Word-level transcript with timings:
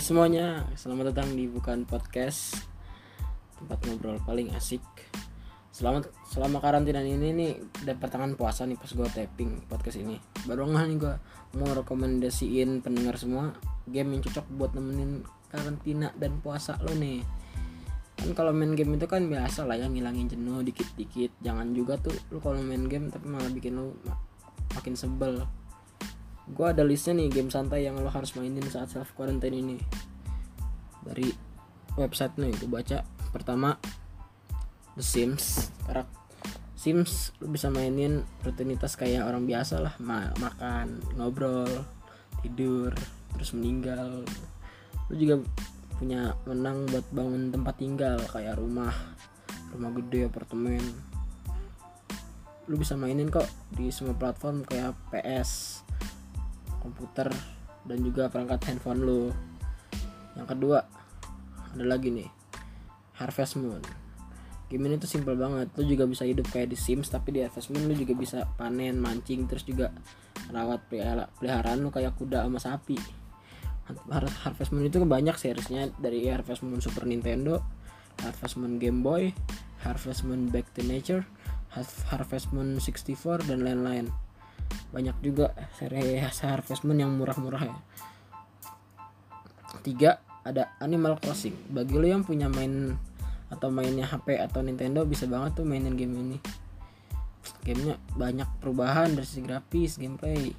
Hai 0.00 0.08
semuanya, 0.08 0.64
selamat 0.80 1.12
datang 1.12 1.36
di 1.36 1.44
Bukan 1.44 1.84
Podcast. 1.84 2.56
Tempat 3.60 3.84
ngobrol 3.84 4.16
paling 4.24 4.48
asik. 4.56 4.80
Selamat 5.68 6.08
selama 6.24 6.56
karantina 6.56 7.04
ini 7.04 7.36
nih 7.36 7.60
Udah 7.84 8.00
pertengahan 8.00 8.32
puasa 8.32 8.64
nih 8.64 8.80
pas 8.80 8.88
gue 8.88 9.04
tapping 9.12 9.68
podcast 9.68 10.00
ini. 10.00 10.16
Baru 10.48 10.72
nggak 10.72 10.84
nih 10.88 10.96
gue 11.04 11.14
mau 11.60 11.68
rekomendasiin 11.76 12.80
pendengar 12.80 13.20
semua 13.20 13.52
Game 13.84 14.16
yang 14.16 14.24
cocok 14.24 14.48
buat 14.56 14.72
nemenin 14.72 15.20
karantina 15.52 16.16
dan 16.16 16.40
puasa 16.40 16.80
lo 16.80 16.96
nih. 16.96 17.20
Kan 18.16 18.32
kalau 18.32 18.56
main 18.56 18.72
game 18.72 18.96
itu 18.96 19.04
kan 19.04 19.28
biasa 19.28 19.68
lah 19.68 19.76
ya 19.76 19.84
ngilangin 19.84 20.32
jenuh 20.32 20.64
dikit-dikit. 20.64 21.44
Jangan 21.44 21.76
juga 21.76 22.00
tuh 22.00 22.16
lu 22.32 22.40
kalau 22.40 22.56
main 22.64 22.88
game 22.88 23.12
tapi 23.12 23.28
malah 23.28 23.52
bikin 23.52 23.76
lu 23.76 23.92
makin 24.72 24.96
sebel 24.96 25.44
gue 26.50 26.66
ada 26.66 26.82
listnya 26.82 27.14
nih 27.14 27.30
game 27.30 27.50
santai 27.50 27.86
yang 27.86 27.98
lo 27.98 28.10
harus 28.10 28.34
mainin 28.34 28.66
saat 28.66 28.90
self 28.90 29.14
quarantine 29.14 29.54
ini. 29.54 29.78
Dari 31.06 31.30
website 31.94 32.34
nih 32.36 32.52
gue 32.58 32.70
baca. 32.70 33.06
Pertama 33.30 33.78
The 34.98 35.04
Sims. 35.04 35.70
Karak 35.86 36.10
Sims 36.74 37.36
lo 37.38 37.46
bisa 37.52 37.70
mainin 37.70 38.26
rutinitas 38.42 38.98
kayak 38.98 39.30
orang 39.30 39.46
biasa 39.46 39.78
lah. 39.78 39.94
Ma 40.02 40.34
makan 40.42 40.98
ngobrol 41.14 41.70
tidur 42.42 42.90
terus 43.36 43.54
meninggal. 43.54 44.26
Lo 45.06 45.14
juga 45.14 45.38
punya 46.00 46.34
menang 46.48 46.88
buat 46.88 47.06
bangun 47.12 47.52
tempat 47.52 47.74
tinggal 47.78 48.18
kayak 48.32 48.58
rumah 48.58 48.92
rumah 49.70 49.90
gede 50.02 50.26
apartemen. 50.26 50.82
Lu 52.66 52.74
bisa 52.74 52.98
mainin 52.98 53.30
kok 53.30 53.46
di 53.70 53.94
semua 53.94 54.18
platform 54.18 54.66
kayak 54.66 54.94
PS 55.14 55.82
komputer 56.80 57.28
dan 57.84 57.98
juga 58.00 58.32
perangkat 58.32 58.72
handphone 58.72 59.00
lu. 59.04 59.22
Yang 60.34 60.46
kedua 60.56 60.78
ada 61.70 61.84
lagi 61.84 62.10
nih 62.10 62.28
Harvest 63.20 63.60
Moon. 63.60 63.80
Game 64.70 64.86
ini 64.86 64.96
tuh 65.02 65.10
simple 65.10 65.34
banget 65.34 65.70
lu 65.76 65.84
juga 65.84 66.06
bisa 66.06 66.22
hidup 66.22 66.46
kayak 66.48 66.70
di 66.70 66.78
Sims 66.78 67.10
tapi 67.10 67.34
di 67.34 67.42
Harvest 67.42 67.74
Moon 67.74 67.84
lu 67.90 67.94
juga 67.94 68.14
bisa 68.14 68.46
panen 68.56 68.96
mancing 68.96 69.44
terus 69.50 69.66
juga 69.66 69.92
rawat 70.50 70.86
peliharaan 70.88 71.78
lu 71.84 71.92
kayak 71.92 72.16
kuda 72.16 72.46
sama 72.46 72.58
sapi. 72.58 72.98
Harvest 74.10 74.70
Moon 74.70 74.86
itu 74.86 75.02
banyak 75.02 75.34
seriesnya 75.34 75.90
dari 75.98 76.22
Harvest 76.30 76.62
Moon 76.62 76.78
Super 76.78 77.10
Nintendo, 77.10 77.58
Harvest 78.22 78.54
Moon 78.54 78.78
Game 78.78 79.02
Boy, 79.02 79.34
Harvest 79.82 80.22
Moon 80.22 80.46
Back 80.46 80.70
to 80.78 80.86
Nature, 80.86 81.26
Harvest 82.10 82.54
Moon 82.54 82.78
64 82.78 83.50
dan 83.50 83.66
lain-lain. 83.66 84.10
Banyak 84.90 85.16
juga 85.22 85.54
seri 85.78 86.18
Harvest 86.18 86.82
Moon 86.82 86.98
yang 86.98 87.14
murah-murah 87.14 87.62
ya. 87.66 87.76
Tiga 89.86 90.20
ada 90.42 90.74
Animal 90.82 91.18
Crossing. 91.22 91.70
Bagi 91.70 91.94
lo 91.94 92.06
yang 92.06 92.26
punya 92.26 92.50
main 92.50 92.98
atau 93.50 93.70
mainnya 93.70 94.06
HP 94.06 94.38
atau 94.38 94.62
Nintendo 94.62 95.02
bisa 95.06 95.26
banget 95.26 95.62
tuh 95.62 95.66
mainin 95.66 95.94
game 95.94 96.14
ini. 96.18 96.38
Gamenya 97.60 97.96
banyak 98.16 98.48
perubahan 98.60 99.12
dari 99.14 99.26
sisi 99.26 99.44
grafis, 99.44 100.00
gameplay, 100.00 100.52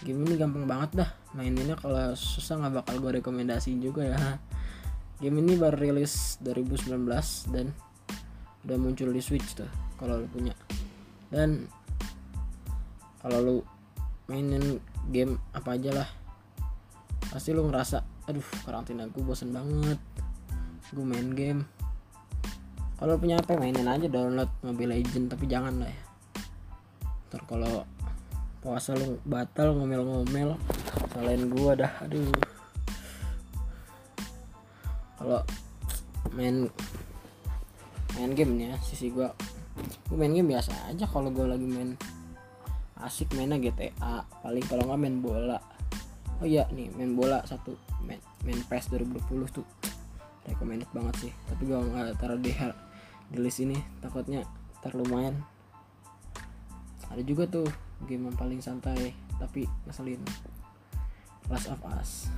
game 0.00 0.24
ini 0.24 0.34
gampang 0.40 0.64
banget 0.64 1.04
dah 1.04 1.10
maininnya 1.36 1.76
kalau 1.76 2.16
susah 2.16 2.56
nggak 2.56 2.82
bakal 2.82 2.94
gue 3.04 3.20
rekomendasiin 3.20 3.84
juga 3.84 4.08
ya 4.08 4.40
game 5.20 5.44
ini 5.44 5.60
baru 5.60 5.76
rilis 5.76 6.40
2019 6.40 6.96
dan 7.52 7.66
udah 8.64 8.76
muncul 8.80 9.12
di 9.12 9.20
Switch 9.20 9.52
tuh 9.52 9.68
kalau 10.00 10.24
lu 10.24 10.28
punya 10.32 10.56
dan 11.28 11.68
kalau 13.20 13.38
lu 13.40 13.56
mainin 14.26 14.80
game 15.12 15.36
apa 15.52 15.76
aja 15.76 15.90
lah. 15.92 16.08
Pasti 17.30 17.52
lu 17.52 17.68
ngerasa 17.68 18.26
aduh 18.26 18.44
karantina 18.64 19.06
gue 19.06 19.22
bosen 19.22 19.52
banget. 19.52 20.00
Gue 20.90 21.04
main 21.06 21.30
game. 21.36 21.62
Kalau 23.00 23.16
punya 23.16 23.40
apa 23.40 23.56
mainin 23.56 23.88
aja 23.88 24.12
download 24.12 24.52
Mobile 24.60 24.92
Legend 24.92 25.32
tapi 25.32 25.48
jangan 25.48 25.80
lah 25.80 25.88
ya. 25.88 26.02
Ntar 27.32 27.42
kalau 27.48 27.88
puasa 28.60 28.92
lu 28.92 29.16
batal 29.24 29.72
ngomel-ngomel 29.72 30.60
selain 31.16 31.48
gua 31.48 31.72
dah 31.80 31.92
aduh. 32.04 32.28
Kalau 35.16 35.40
main 36.36 36.68
main 38.20 38.32
game 38.36 38.52
nih 38.60 38.66
ya 38.68 38.76
sisi 38.84 39.08
gua. 39.08 39.32
Gua 40.12 40.16
main 40.20 40.36
game 40.36 40.52
biasa 40.52 40.92
aja 40.92 41.08
kalau 41.08 41.32
gua 41.32 41.56
lagi 41.56 41.64
main 41.64 41.96
asik 43.04 43.32
mainnya 43.36 43.58
GTA 43.60 44.24
paling 44.44 44.64
kalau 44.66 44.88
nggak 44.88 45.00
main 45.00 45.18
bola. 45.20 45.58
Oh 46.40 46.48
iya 46.48 46.64
nih 46.72 46.88
main 46.96 47.12
bola 47.16 47.44
satu 47.44 47.76
main 48.04 48.20
main 48.44 48.60
PES 48.66 48.92
2020 48.96 49.56
tuh. 49.56 49.66
Recommended 50.48 50.88
banget 50.90 51.28
sih 51.28 51.32
tapi 51.46 51.68
gua 51.68 51.84
nggak 51.84 52.16
taruh 52.20 52.40
di 52.40 52.52
di 53.30 53.38
list 53.38 53.60
ini. 53.60 53.76
Takutnya 54.00 54.44
terlumayan 54.80 55.36
ada 57.10 57.22
juga 57.26 57.42
tuh 57.50 57.66
game 58.06 58.30
yang 58.30 58.36
paling 58.38 58.60
santai 58.62 59.12
tapi 59.36 59.66
ngeselin. 59.88 60.22
Last 61.50 61.66
of 61.66 61.82
Us. 61.82 62.30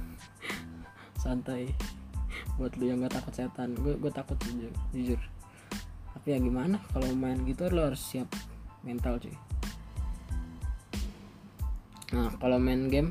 Santai. 1.22 1.68
Buat 2.56 2.80
lu 2.80 2.88
yang 2.88 3.04
gak 3.04 3.20
takut 3.20 3.32
setan 3.36 3.76
gue 3.76 3.94
gue 4.00 4.08
takut 4.08 4.36
jujur. 4.40 4.72
Jujur 4.96 5.20
tapi 6.12 6.36
ya 6.36 6.38
gimana 6.38 6.78
kalau 6.92 7.08
main 7.16 7.40
gitu 7.48 7.66
lo 7.72 7.88
harus 7.90 7.98
siap 7.98 8.30
mental 8.86 9.18
cuy 9.18 9.34
nah 12.12 12.28
kalau 12.36 12.60
main 12.60 12.92
game 12.92 13.10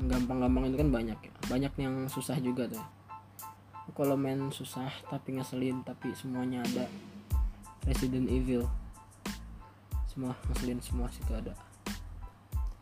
gampang-gampang 0.00 0.72
itu 0.72 0.76
kan 0.80 0.88
banyak 0.88 1.18
ya. 1.20 1.32
Banyak 1.50 1.72
yang 1.76 1.94
susah 2.08 2.40
juga 2.40 2.70
tuh. 2.70 2.84
Kalau 3.92 4.16
main 4.16 4.48
susah 4.48 4.88
tapi 5.12 5.36
ngeselin 5.36 5.84
tapi 5.84 6.14
semuanya 6.16 6.64
ada. 6.64 6.86
Resident 7.84 8.28
Evil. 8.30 8.64
Semua 10.08 10.32
ngeselin 10.48 10.80
semua 10.80 11.08
situ 11.12 11.32
ada. 11.36 11.52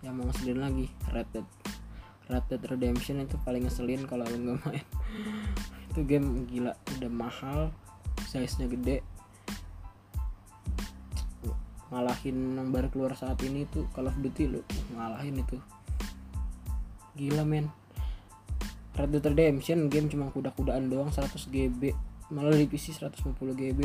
Yang 0.04 0.14
mau 0.14 0.24
ngeselin 0.30 0.58
lagi 0.62 0.86
Red 1.10 1.28
Dead. 1.34 1.46
Red 2.28 2.44
Dead 2.46 2.62
Redemption 2.62 3.24
itu 3.24 3.40
paling 3.42 3.66
ngeselin 3.66 4.06
kalau 4.06 4.28
lo 4.28 4.36
nggak 4.36 4.58
main. 4.68 4.86
Itu 5.88 6.04
game 6.04 6.44
gila 6.44 6.76
udah 7.00 7.10
mahal 7.10 7.72
size 8.28 8.60
nya 8.60 8.68
gede 8.68 9.00
ngalahin 11.98 12.54
yang 12.54 12.70
baru 12.70 12.94
keluar 12.94 13.18
saat 13.18 13.42
ini 13.42 13.66
tuh 13.66 13.90
Call 13.90 14.06
of 14.06 14.14
Duty 14.22 14.46
lo 14.46 14.62
ngalahin 14.94 15.42
itu. 15.42 15.58
Gila 17.18 17.42
men. 17.42 17.66
Red 18.94 19.18
Dead 19.18 19.26
Redemption 19.26 19.90
game 19.90 20.06
cuma 20.06 20.30
kuda-kudaan 20.30 20.86
doang 20.86 21.10
100 21.10 21.34
GB 21.50 21.90
malah 22.30 22.54
di 22.54 22.68
PC 22.70 22.92
150 22.98 23.34
GB 23.34 23.80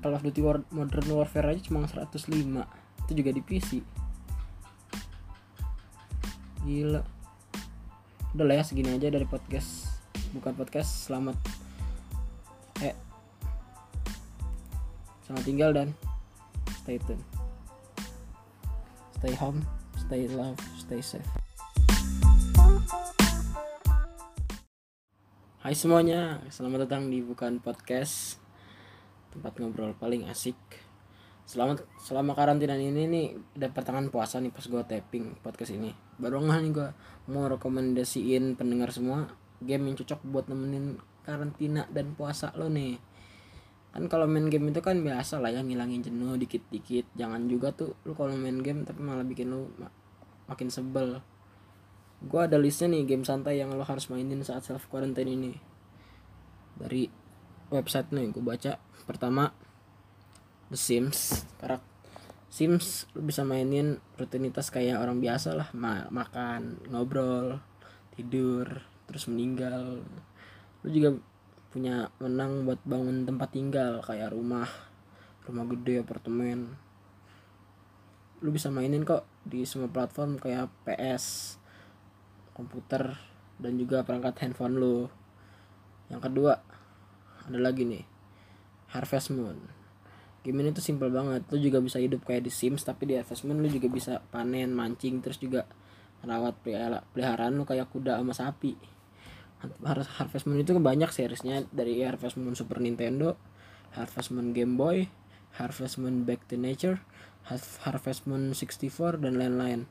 Call 0.00 0.16
of 0.16 0.24
Duty 0.24 0.40
War 0.40 0.64
Modern 0.72 1.08
Warfare 1.12 1.52
aja 1.52 1.60
cuma 1.60 1.84
105 1.84 2.32
itu 3.04 3.12
juga 3.12 3.30
di 3.36 3.42
PC 3.44 3.84
gila. 6.66 7.00
Udah 8.34 8.44
lah 8.44 8.58
ya 8.58 8.64
segini 8.66 8.90
aja 8.90 9.06
dari 9.06 9.28
podcast. 9.28 9.86
Bukan 10.34 10.58
podcast 10.58 11.06
selamat. 11.06 11.38
Eh. 12.82 12.96
Selamat 15.22 15.44
tinggal 15.46 15.70
dan 15.70 15.88
stay 16.86 17.02
tune 17.02 17.18
stay 19.18 19.34
home 19.34 19.58
stay 20.06 20.30
love 20.30 20.54
stay 20.78 21.02
safe. 21.02 21.26
Hai 25.66 25.74
semuanya, 25.74 26.46
selamat 26.46 26.86
datang 26.86 27.10
di 27.10 27.26
Bukan 27.26 27.58
Podcast 27.58 28.38
tempat 29.34 29.58
ngobrol 29.58 29.98
paling 29.98 30.30
asik. 30.30 30.54
Selama 31.42 31.74
selama 31.98 32.38
karantina 32.38 32.78
ini 32.78 33.10
nih 33.10 33.26
udah 33.58 33.70
pertengahan 33.74 34.06
puasa 34.06 34.38
nih 34.38 34.54
pas 34.54 34.62
gue 34.62 34.82
tapping 34.86 35.42
podcast 35.42 35.74
ini. 35.74 35.90
Baru 36.22 36.38
nggak 36.38 36.58
nih 36.62 36.70
gue 36.70 36.88
mau 37.34 37.50
rekomendasiin 37.50 38.54
pendengar 38.54 38.94
semua 38.94 39.26
game 39.58 39.90
yang 39.90 39.98
cocok 39.98 40.22
buat 40.22 40.46
nemenin 40.46 41.02
karantina 41.26 41.90
dan 41.90 42.14
puasa 42.14 42.54
lo 42.54 42.70
nih 42.70 43.15
kan 43.96 44.12
kalau 44.12 44.28
main 44.28 44.52
game 44.52 44.68
itu 44.68 44.84
kan 44.84 45.00
biasa 45.00 45.40
lah 45.40 45.48
ya 45.48 45.64
ngilangin 45.64 46.04
jenuh 46.04 46.36
dikit-dikit. 46.36 47.08
Jangan 47.16 47.48
juga 47.48 47.72
tuh 47.72 47.96
lu 48.04 48.12
kalau 48.12 48.36
main 48.36 48.60
game 48.60 48.84
tapi 48.84 49.00
malah 49.00 49.24
bikin 49.24 49.48
lu 49.48 49.72
makin 50.44 50.68
sebel. 50.68 51.24
Gue 52.20 52.40
ada 52.44 52.60
listnya 52.60 52.92
nih 52.92 53.08
game 53.08 53.24
santai 53.24 53.56
yang 53.56 53.72
lo 53.72 53.88
harus 53.88 54.12
mainin 54.12 54.44
saat 54.44 54.68
self 54.68 54.84
quarantine 54.92 55.32
ini. 55.32 55.52
Dari 56.76 57.08
website 57.72 58.12
nih 58.12 58.36
gue 58.36 58.44
baca. 58.44 58.76
Pertama 59.08 59.48
The 60.68 60.76
Sims. 60.76 61.48
Karak 61.56 61.80
Sims 62.52 63.08
lu 63.16 63.24
bisa 63.24 63.48
mainin 63.48 63.96
rutinitas 64.20 64.68
kayak 64.68 65.00
orang 65.00 65.24
biasa 65.24 65.56
lah. 65.56 65.72
Ma 65.72 66.04
makan 66.12 66.84
ngobrol 66.92 67.64
tidur 68.12 68.84
terus 69.08 69.24
meninggal. 69.32 70.04
Lu 70.84 70.88
juga 70.92 71.16
punya 71.70 72.08
menang 72.22 72.64
buat 72.64 72.80
bangun 72.86 73.26
tempat 73.26 73.52
tinggal 73.52 74.00
kayak 74.02 74.32
rumah 74.32 74.68
rumah 75.46 75.64
gede 75.70 76.02
apartemen. 76.02 76.74
Lu 78.42 78.50
bisa 78.50 78.68
mainin 78.68 79.06
kok 79.06 79.24
di 79.46 79.62
semua 79.62 79.86
platform 79.88 80.36
kayak 80.42 80.68
PS 80.82 81.56
komputer 82.52 83.14
dan 83.56 83.78
juga 83.78 84.02
perangkat 84.02 84.42
handphone 84.42 84.76
lu. 84.76 84.96
Yang 86.10 86.30
kedua 86.30 86.52
ada 87.46 87.58
lagi 87.62 87.86
nih 87.86 88.04
Harvest 88.90 89.30
Moon. 89.30 89.58
Game 90.42 90.62
ini 90.62 90.70
tuh 90.70 90.82
simple 90.82 91.10
banget 91.10 91.42
lu 91.50 91.58
juga 91.58 91.82
bisa 91.82 91.98
hidup 91.98 92.22
kayak 92.22 92.46
di 92.46 92.52
Sims 92.54 92.86
tapi 92.86 93.06
di 93.10 93.14
Harvest 93.18 93.46
Moon 93.46 93.58
lu 93.58 93.66
juga 93.70 93.90
bisa 93.90 94.22
panen 94.30 94.74
mancing 94.74 95.22
terus 95.22 95.38
juga 95.42 95.66
rawat 96.26 96.58
peliharaan 97.14 97.54
lu 97.54 97.62
kayak 97.62 97.86
kuda 97.90 98.18
sama 98.18 98.34
sapi 98.34 98.95
Harvest 99.84 100.44
Moon 100.44 100.60
itu 100.60 100.76
banyak 100.76 101.10
seriesnya. 101.10 101.64
Dari 101.72 102.00
Harvest 102.04 102.36
Moon 102.36 102.52
Super 102.52 102.78
Nintendo 102.80 103.36
Harvest 103.96 104.30
Moon 104.32 104.52
Game 104.52 104.76
Boy 104.76 105.08
Harvest 105.56 105.96
Moon 105.96 106.28
Back 106.28 106.44
to 106.52 106.60
Nature 106.60 107.00
Harvest 107.86 108.26
Moon 108.26 108.52
64 108.52 109.22
dan 109.22 109.38
lain-lain. 109.38 109.86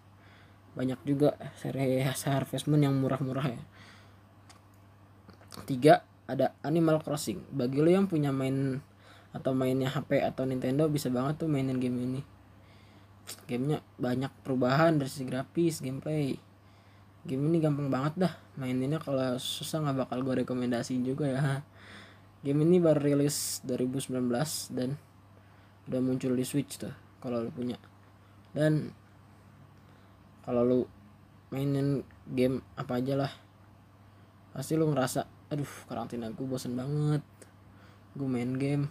Banyak 0.76 1.00
juga 1.08 1.40
seri 1.56 2.04
Harvest 2.04 2.68
Moon 2.68 2.84
yang 2.84 2.94
murah-murah 3.00 3.48
ya. 3.48 3.62
Tiga 5.64 6.04
ada 6.28 6.52
Animal 6.68 7.00
Crossing. 7.00 7.48
Bagi 7.56 7.80
lo 7.80 7.88
yang 7.88 8.12
punya 8.12 8.36
main 8.36 8.84
atau 9.32 9.56
mainnya 9.56 9.88
HP 9.92 10.20
atau 10.20 10.44
Nintendo 10.44 10.92
bisa 10.92 11.08
banget 11.08 11.40
tuh 11.44 11.48
mainin 11.48 11.80
game 11.80 11.96
ini. 12.04 12.22
Gamenya 13.48 13.82
banyak 13.98 14.30
perubahan 14.46 15.00
dari 15.00 15.10
sisi 15.10 15.26
grafis 15.26 15.82
gameplay 15.82 16.38
game 17.26 17.50
ini 17.50 17.58
gampang 17.58 17.90
banget 17.90 18.14
dah. 18.30 18.34
Maininnya 18.62 19.02
kalau 19.02 19.36
susah 19.42 19.82
nggak 19.82 20.06
bakal 20.06 20.22
gue 20.22 20.46
rekomendasiin 20.46 21.02
juga 21.02 21.26
ya. 21.26 21.42
Game 22.46 22.62
ini 22.62 22.78
baru 22.78 23.02
rilis 23.02 23.66
2019 23.66 24.22
dan 24.78 24.94
udah 25.90 26.02
muncul 26.02 26.38
di 26.38 26.46
Switch 26.46 26.78
tuh 26.78 26.94
kalau 27.18 27.42
lu 27.42 27.50
punya. 27.50 27.82
Dan 28.54 28.94
kalau 30.46 30.62
lu 30.62 30.80
mainin 31.50 32.06
game 32.30 32.62
apa 32.78 33.02
aja 33.02 33.18
lah 33.18 33.34
pasti 34.54 34.78
lu 34.78 34.90
ngerasa 34.90 35.50
aduh 35.50 35.74
karantina 35.90 36.30
gue 36.30 36.46
bosen 36.46 36.78
banget. 36.78 37.26
Gue 38.14 38.30
main 38.30 38.54
game. 38.54 38.86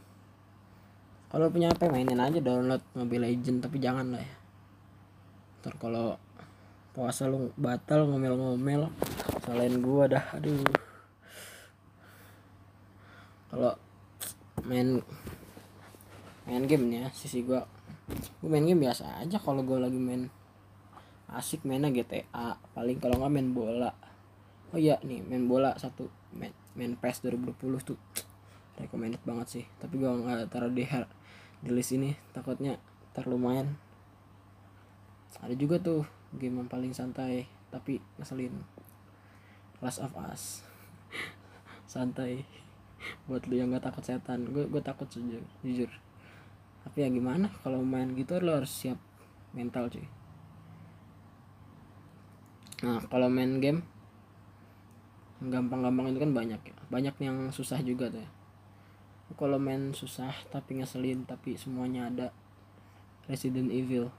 Kalau 1.30 1.50
punya 1.50 1.70
apa 1.70 1.87
mainin 1.87 2.19
aja 2.19 2.42
download 2.42 2.82
Mobile 2.98 3.30
Legend 3.30 3.62
tapi 3.62 3.78
jangan 3.78 4.19
lah 4.19 4.22
ya. 4.22 4.34
Ntar 5.62 5.75
kalau 5.78 6.19
puasa 6.94 7.26
lu 7.26 7.50
batal 7.58 8.06
ngomel-ngomel. 8.06 8.88
Selain 9.43 9.75
gua 9.82 10.06
dah 10.06 10.25
aduh. 10.32 10.62
Kalau 13.50 13.75
main 14.64 15.02
main 16.46 16.64
game 16.64 16.87
nih 16.88 16.99
ya 17.05 17.08
sisi 17.11 17.43
gua. 17.43 17.67
Gue 18.38 18.49
main 18.49 18.64
game 18.64 18.85
biasa 18.85 19.25
aja 19.25 19.41
kalau 19.41 19.64
gue 19.64 19.81
lagi 19.81 19.96
main 19.96 20.29
asik 21.32 21.64
mainnya 21.64 21.88
GTA 21.88 22.61
paling 22.76 23.00
kalau 23.02 23.19
nggak 23.19 23.32
main 23.32 23.50
bola. 23.50 23.90
Oh 24.70 24.79
iya 24.79 25.00
nih 25.02 25.25
main 25.25 25.49
bola 25.50 25.75
satu 25.81 26.06
main 26.37 26.52
main 26.76 26.94
PES 27.00 27.26
2020 27.26 27.58
tuh 27.82 27.99
recommended 28.76 29.23
banget 29.25 29.47
sih. 29.49 29.64
Tapi 29.81 29.99
gue 29.99 30.06
nggak 30.06 30.52
taruh 30.52 30.70
di 30.70 30.85
di 31.64 31.70
list 31.73 31.97
ini 31.97 32.12
takutnya 32.37 32.76
terlalu 33.17 33.40
lumayan. 33.40 33.69
Ada 35.40 35.56
juga 35.56 35.81
tuh 35.81 36.05
game 36.38 36.60
yang 36.62 36.69
paling 36.70 36.92
santai 36.94 37.46
tapi 37.75 37.98
ngeselin. 38.19 38.54
Last 39.82 39.98
of 40.00 40.14
Us. 40.14 40.62
Santai. 41.90 42.46
Buat 43.28 43.50
lu 43.50 43.58
yang 43.58 43.75
gak 43.75 43.90
takut 43.90 44.06
setan. 44.06 44.48
Gue 44.54 44.70
gue 44.70 44.81
takut 44.81 45.04
jujur. 45.10 45.42
Jujur. 45.66 45.90
Tapi 46.86 47.04
ya 47.04 47.08
gimana 47.08 47.50
kalau 47.64 47.81
main 47.81 48.12
gitu 48.14 48.38
lo 48.38 48.60
harus 48.60 48.70
siap 48.70 49.00
mental 49.56 49.90
cuy. 49.90 50.06
Nah 52.84 53.00
kalau 53.08 53.28
main 53.32 53.58
game 53.58 53.82
gampang-gampang 55.44 56.12
itu 56.12 56.20
kan 56.20 56.32
banyak 56.32 56.60
ya. 56.60 56.75
Banyak 56.88 57.16
yang 57.20 57.37
susah 57.50 57.82
juga 57.82 58.08
tuh 58.08 58.22
ya. 58.22 58.30
kalau 59.34 59.58
main 59.58 59.90
susah 59.90 60.30
tapi 60.54 60.78
ngeselin 60.78 61.26
tapi 61.26 61.58
semuanya 61.58 62.06
ada. 62.06 62.28
Resident 63.25 63.72
Evil 63.72 64.12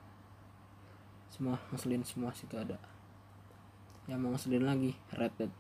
semua 1.34 1.60
ngeselin 1.74 2.04
semua 2.06 2.32
situ 2.34 2.56
ada. 2.56 2.78
Yang 4.06 4.20
mau 4.22 4.30
ngeselin 4.34 4.66
lagi 4.66 4.92
Red 5.14 5.34
Dead. 5.38 5.54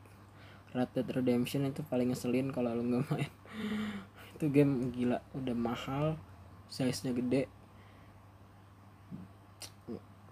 Red 0.76 0.90
Dead 0.92 1.08
Redemption 1.08 1.66
itu 1.66 1.82
paling 1.88 2.12
ngeselin 2.12 2.52
kalau 2.52 2.76
lo 2.76 2.84
nggak 2.84 3.04
main. 3.10 3.32
Itu 4.36 4.52
game 4.52 4.92
gila 4.92 5.24
udah 5.32 5.56
mahal 5.56 6.20
size 6.68 7.08
nya 7.08 7.16
gede. 7.16 7.48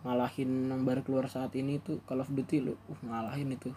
Ngalahin 0.04 0.68
yang 0.68 0.84
baru 0.84 1.00
keluar 1.00 1.32
saat 1.32 1.56
ini 1.56 1.80
tuh 1.80 2.04
Call 2.04 2.20
of 2.20 2.28
Duty 2.28 2.60
lu 2.60 2.76
uh, 2.76 3.00
ngalahin 3.08 3.56
itu. 3.56 3.72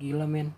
Gila 0.00 0.24
men. 0.24 0.56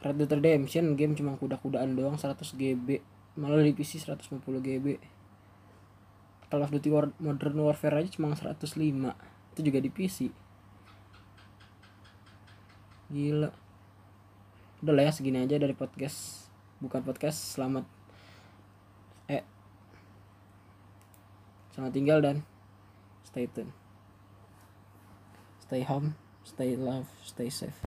Red 0.00 0.16
Dead 0.16 0.32
Redemption 0.32 0.96
game 0.96 1.12
cuma 1.12 1.36
kuda-kudaan 1.36 1.92
doang 1.92 2.16
100 2.16 2.40
GB 2.56 3.04
malah 3.36 3.60
di 3.60 3.76
PC 3.76 4.00
150 4.00 4.40
GB 4.40 4.96
Call 6.46 6.62
of 6.62 6.70
Duty 6.70 6.88
War 6.94 7.10
Modern 7.18 7.58
Warfare 7.58 7.98
aja 7.98 8.10
cuma 8.14 8.30
105 8.34 8.78
itu 9.56 9.60
juga 9.60 9.78
di 9.82 9.90
PC 9.90 10.30
gila. 13.10 13.50
Udah 14.82 14.94
lah 14.94 15.08
ya 15.08 15.12
segini 15.14 15.42
aja 15.42 15.58
dari 15.58 15.74
podcast. 15.74 16.50
Bukan 16.78 17.02
podcast 17.02 17.58
selamat. 17.58 17.96
Selamat 21.76 21.92
tinggal 21.92 22.24
dan 22.24 22.40
stay 23.20 23.44
tune. 23.50 23.68
Stay 25.60 25.82
home, 25.82 26.14
stay 26.46 26.78
love, 26.78 27.10
stay 27.20 27.50
safe. 27.50 27.74